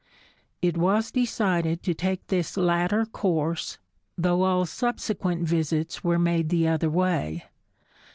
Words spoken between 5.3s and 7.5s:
visits were made the other way.